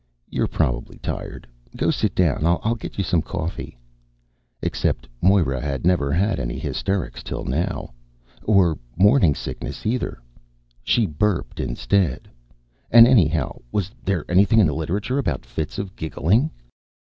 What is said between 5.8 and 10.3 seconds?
never had any hysterics till now, or morning sickness, either